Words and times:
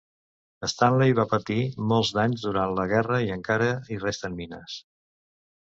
Stanley 0.71 1.13
va 1.19 1.25
patir 1.33 1.57
molts 1.91 2.13
danys 2.19 2.47
durant 2.47 2.75
la 2.81 2.89
guerra 2.95 3.21
i 3.27 3.31
encara 3.39 3.71
hi 3.93 4.03
resten 4.07 4.39
mines. 4.41 4.83